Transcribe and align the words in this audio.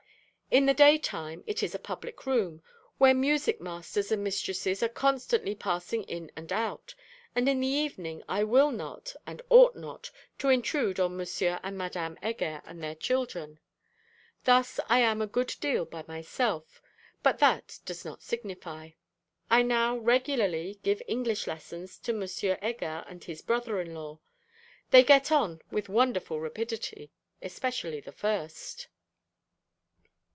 In 0.53 0.65
the 0.65 0.73
daytime 0.73 1.45
it 1.47 1.63
is 1.63 1.73
a 1.73 1.79
public 1.79 2.25
room, 2.25 2.61
where 2.97 3.13
music 3.13 3.61
masters 3.61 4.11
and 4.11 4.21
mistresses 4.21 4.83
are 4.83 4.89
constantly 4.89 5.55
passing 5.55 6.03
in 6.03 6.29
and 6.35 6.51
out; 6.51 6.93
and 7.33 7.47
in 7.47 7.61
the 7.61 7.67
evening 7.69 8.21
I 8.27 8.43
will 8.43 8.69
not, 8.69 9.15
and 9.25 9.41
ought 9.49 9.77
not, 9.77 10.11
to 10.39 10.49
intrude 10.49 10.99
on 10.99 11.17
M. 11.21 11.25
and 11.63 11.77
Madame 11.77 12.17
Heger 12.21 12.61
and 12.65 12.83
their 12.83 12.95
children. 12.95 13.59
Thus 14.43 14.77
I 14.89 14.99
am 14.99 15.21
a 15.21 15.25
good 15.25 15.55
deal 15.61 15.85
by 15.85 16.03
myself; 16.05 16.81
but 17.23 17.39
that 17.39 17.79
does 17.85 18.03
not 18.03 18.21
signify. 18.21 18.89
I 19.49 19.61
now 19.61 19.95
regularly 19.95 20.81
give 20.83 21.01
English 21.07 21.47
lessons 21.47 21.97
to 21.99 22.11
M. 22.11 22.27
Heger 22.61 23.05
and 23.07 23.23
his 23.23 23.41
brother 23.41 23.79
in 23.79 23.93
law. 23.95 24.19
They 24.89 25.05
get 25.05 25.31
on 25.31 25.61
with 25.71 25.87
wonderful 25.87 26.41
rapidity, 26.41 27.09
especially 27.41 28.01
the 28.01 28.11
first. 28.11 28.89